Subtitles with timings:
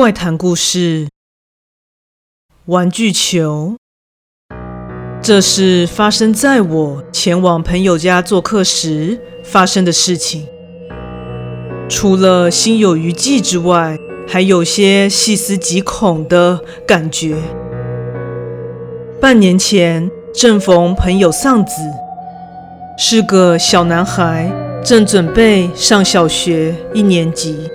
[0.00, 1.08] 怪谈故事：
[2.64, 3.76] 玩具球。
[5.20, 10.46] 这是发生在我前往朋友家做客时发生的事情。
[11.86, 17.36] 除了心有余悸之外，还有些细思极恐的感觉。
[19.20, 21.74] 半年前，正逢朋友丧子，
[22.96, 24.50] 是个小男孩，
[24.82, 27.70] 正准备上小学一年级。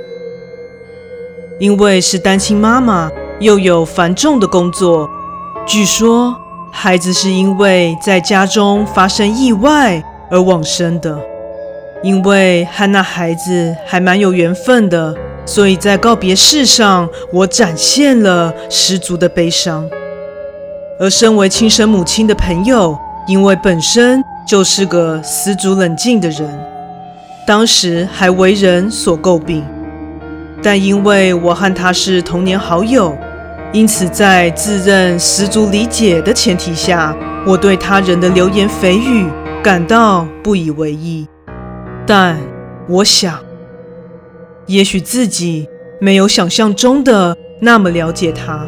[1.57, 3.09] 因为是单亲妈妈，
[3.39, 5.09] 又有繁重的工作，
[5.65, 6.35] 据说
[6.69, 11.17] 孩子是因为在家中发生意外而往生的。
[12.03, 19.89] 因为和那孩子还蛮有缘分的，所以在告别式上，我展现了十足的悲伤。
[20.99, 22.97] 而身为亲生母亲的朋友，
[23.27, 26.47] 因为本身就是个十足冷静的人，
[27.47, 29.65] 当时还为人所诟病。
[30.65, 33.15] 但因为我和他是童年好友，
[33.71, 39.27] 因此在自认十足理解的前提下，我对他人的流言蜚语
[39.63, 41.27] 感到不以为意。
[42.07, 42.35] 但
[42.89, 43.39] 我想，
[44.65, 45.69] 也许自己
[46.01, 48.65] 没有想象中的那么了解他。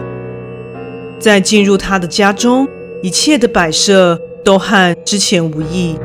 [1.19, 2.67] 在进入他的家中，
[3.01, 5.97] 一切的摆设都和之前无异，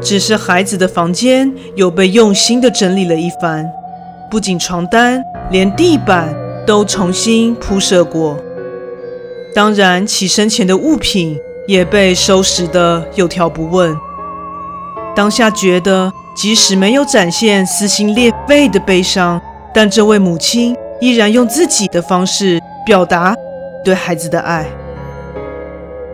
[0.00, 3.68] 只是孩子的房间有被用心的整理了一番，
[4.34, 6.34] 不仅床单，连地板
[6.66, 8.36] 都重新铺设过。
[9.54, 13.96] 当然，起身前的物品也被收拾得有条不紊。
[15.14, 19.40] 当下觉得，即使没有展现撕心裂肺的悲伤，
[19.72, 23.36] 但这位母亲依然用自己的方式表达。
[23.84, 24.66] 对孩子的爱，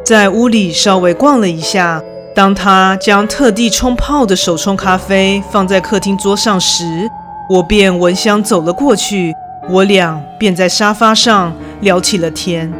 [0.04, 2.02] 在屋里稍微逛了一下。
[2.34, 7.10] 当他将特地冲泡的手冲咖啡放在客厅桌上时，
[7.50, 9.34] 我便闻香走了过去。
[9.68, 12.72] 我俩便在沙发上聊起了天。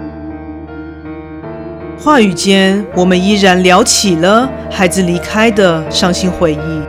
[1.99, 6.83] 话语间，我们依然聊起了孩子离开的伤心回忆。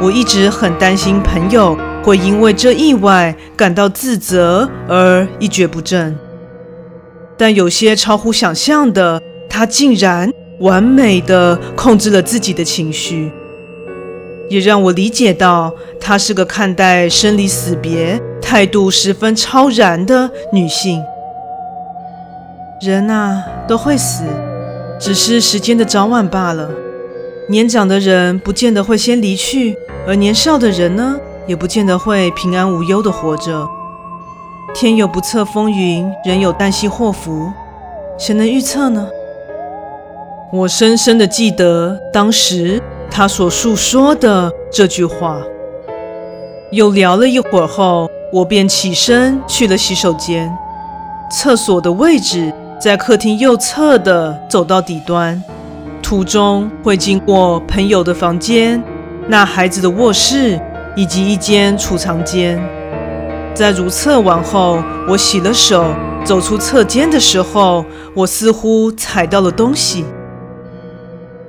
[0.00, 6.18] 我一直很担心朋友会因为这意外感到自责而一蹶不振。
[7.36, 9.20] 但有些超乎想象的，
[9.50, 10.30] 他竟然
[10.60, 13.30] 完美的控制了自己的情绪，
[14.48, 21.02] 也让我理解到她是个看待生离死别态度十分超然的女性。
[22.80, 24.24] 人啊，都会死，
[25.00, 26.70] 只是时间的早晚罢了。
[27.48, 33.66] 年长的人不见得会先离去，而年少的人呢，也不见得会平安无忧的活着。
[34.74, 37.50] 天有不测风云，人有旦夕祸福，
[38.18, 39.08] 谁能预测呢？
[40.52, 45.40] 我深深的记得当时他所诉说的这句话。
[46.72, 50.52] 又聊了一会儿后，我便起身去了洗手间。
[51.30, 55.42] 厕所的位置在客厅右侧的走道底端，
[56.02, 58.82] 途中会经过朋友的房间、
[59.28, 60.60] 那孩子的卧室
[60.96, 62.60] 以及一间储藏间。
[63.54, 65.86] 在如厕完后，我洗了手，
[66.24, 70.04] 走出厕间的时候，我似乎踩到了东西。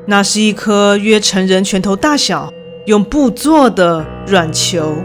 [0.09, 2.51] 那是一颗约成人拳头大小、
[2.85, 4.95] 用布做的软球，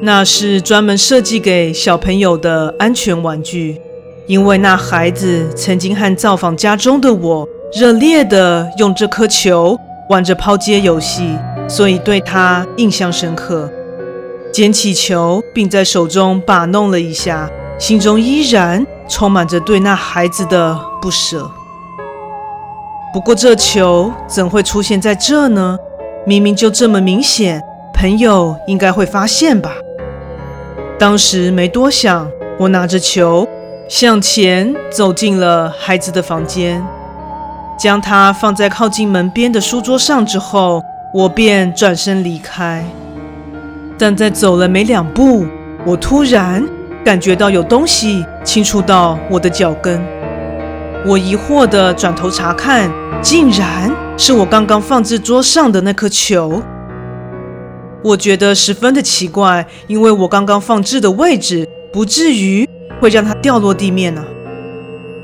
[0.00, 3.80] 那是专门设计给小朋友的安全玩具。
[4.28, 9.78] 因为那孩子曾经和造访家中的我热烈地用这颗球
[10.08, 11.36] 玩着抛接游戏，
[11.68, 13.68] 所以对他印象深刻。
[14.52, 21.50] 捡起球，并在手中把弄了一下，心中依然充满着对那孩子的不舍。
[23.16, 25.78] 不过这球怎会出现在这呢？
[26.26, 27.62] 明明就这么明显，
[27.94, 29.72] 朋友应该会发现吧。
[30.98, 33.48] 当时没多想，我拿着球
[33.88, 36.86] 向前走进了孩子的房间，
[37.78, 40.82] 将它放在靠近门边的书桌上之后，
[41.14, 42.84] 我便转身离开。
[43.96, 45.46] 但在走了没两步，
[45.86, 46.62] 我突然
[47.02, 50.15] 感觉到有东西轻触到我的脚跟。
[51.06, 52.90] 我疑惑地转头查看，
[53.22, 56.60] 竟然是我刚刚放置桌上的那颗球。
[58.02, 62.68] 我觉得十分的奇怪，因为我刚刚放置的位置不至于
[63.00, 64.24] 会让它掉落地面啊。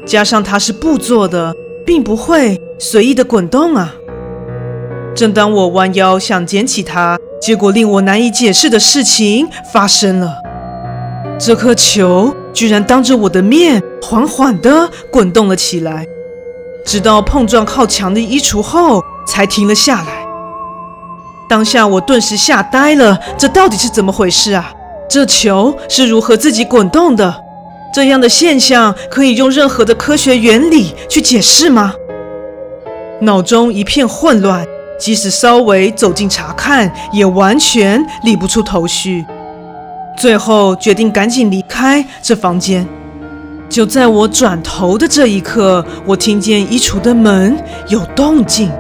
[0.07, 1.53] 加上它是布做的，
[1.85, 3.93] 并不会随意的滚动啊。
[5.17, 10.37] 正当我弯腰想捡起它，结果令我难以解释的事情发生了。
[11.41, 16.07] 这颗球居然当着我的面缓缓地滚动了起来，
[16.85, 20.27] 直到碰撞靠墙的衣橱后才停了下来。
[21.49, 24.73] 当下我顿时吓呆了，这到底是怎么回事啊？
[25.09, 27.35] 这球是如何自己滚动的？
[27.95, 31.93] 这样的现象可以用任何的科学原理去解释吗？
[33.21, 34.67] 脑中一片混乱，
[34.99, 39.25] 即使稍微走近查看，也完全理不出头绪。
[40.23, 42.87] 最后决定赶紧离开这房间。
[43.69, 48.71] 就在我转头的这一刻，我听见衣橱的门有动静。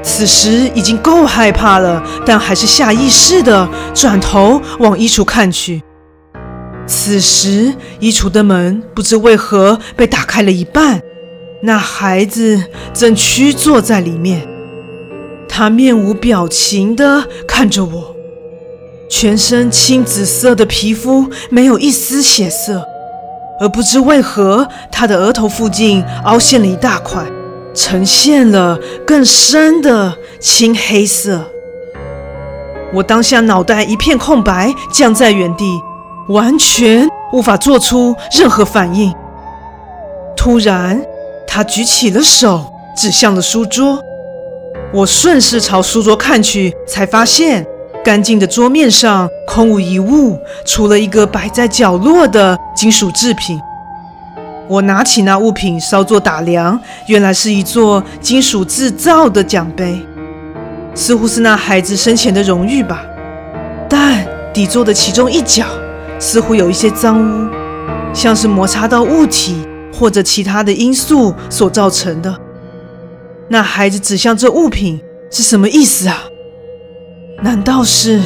[0.00, 5.82] 此时已经够害怕了，但还是下意识的转头往衣橱看去。
[6.86, 11.02] 此时，衣橱的门不知为何被打开了一半，
[11.64, 12.62] 那孩子
[12.94, 14.46] 正屈坐在里面，
[15.48, 18.14] 他面无表情的看着我，
[19.08, 22.86] 全身青紫色的皮肤没有一丝血色，
[23.60, 27.24] 而不知为何他的额头附近凹陷了一大块，
[27.74, 31.44] 呈现了更深的青黑色。
[32.94, 35.80] 我当下脑袋一片空白，僵在原地。
[36.28, 39.14] 完全无法做出任何反应。
[40.36, 41.02] 突然，
[41.46, 43.98] 他举起了手，指向了书桌。
[44.92, 47.66] 我顺势朝书桌看去，才发现
[48.04, 53.60] 干净的桌面上空无一物，除了一个摆在角落的金属制品。
[54.68, 60.00] 我拿起那物品，稍作打量，原来是一座金属制造的奖杯，
[60.94, 63.04] 似乎是那孩子生前的荣誉吧。
[63.88, 65.64] 但底座的其中一角。
[66.20, 67.48] 似乎有一些脏污，
[68.12, 69.64] 像是摩擦到物体
[69.94, 72.36] 或者其他的因素所造成的。
[73.46, 75.00] 那孩子指向这物品
[75.30, 76.24] 是什么意思啊？
[77.40, 78.20] 难道是……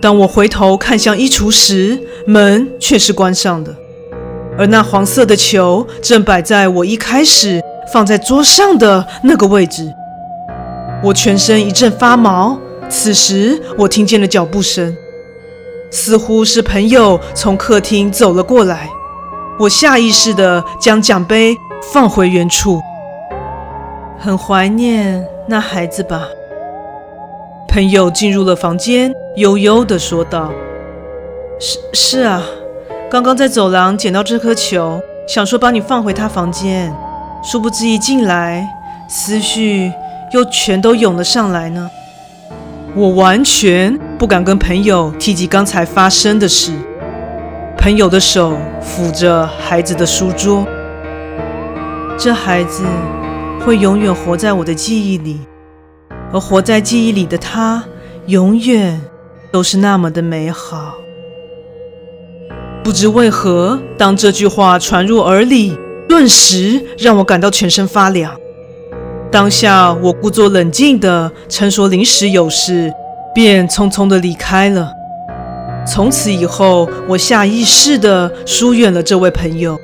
[0.00, 3.74] 当我回头看向衣橱时，门却是关上的，
[4.56, 7.60] 而那黄色的球正摆在我一开始
[7.92, 9.92] 放在桌上的那个位置。
[11.02, 12.58] 我全身一阵发毛，
[12.88, 14.96] 此时我听见了脚步声。
[15.90, 18.88] 似乎是朋友从客厅走了过来，
[19.58, 21.56] 我下意识地将奖杯
[21.92, 22.80] 放回原处。
[24.18, 26.26] 很怀念那孩子吧？
[27.70, 30.50] 朋友进入了房间，悠悠地说道
[31.60, 32.42] ：“是是啊，
[33.08, 36.92] 刚刚在走廊捡到这颗球，想说帮你放回他房间，
[37.44, 38.68] 殊不知一进来，
[39.06, 39.92] 思绪
[40.32, 41.88] 又全都涌了上来呢。”
[42.96, 46.72] 我完全不敢跟朋友提及刚才发生的事。
[47.78, 50.66] 朋友的手抚着孩子的书桌，
[52.18, 52.82] 这孩子
[53.64, 55.38] 会永远活在我的记忆里，
[56.32, 57.84] 而活在记忆里的他，
[58.26, 59.00] 永远
[59.50, 60.94] 都是那么的美好。
[62.82, 65.76] 不知为何，当这句话传入耳里，
[66.08, 68.34] 顿时让我感到全身发凉。
[69.30, 72.92] 当下，我故作冷静的称说临时有事，
[73.34, 74.92] 便匆匆的离开了。
[75.86, 79.78] 从此以后，我下意识的疏远了这位朋友。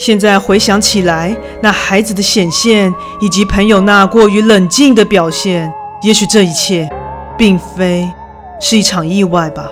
[0.00, 5.70] 现在回想起来，那孩子的显现以及朋友那过于冷静的表现，
[6.02, 6.88] 也许这一切
[7.36, 8.10] 并非
[8.58, 9.70] 是一场意外吧。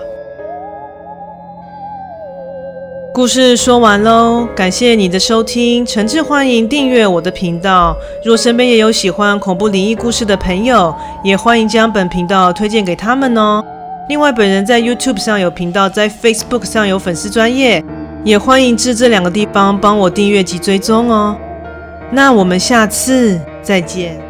[3.15, 7.97] 故事说完喽，感谢你的收听，诚挚欢迎订阅我的频道。
[8.23, 10.95] 若身边也有喜欢恐怖灵异故事的朋友，
[11.25, 13.65] 也欢迎将本频道推荐给他们哦。
[14.11, 17.83] 另外，本人在 YouTube 上有频道，在 Facebook 上有粉丝专业，
[18.25, 21.37] 也欢迎至这两个地方帮我订阅及追踪哦。
[22.11, 24.28] 那我们下次再见。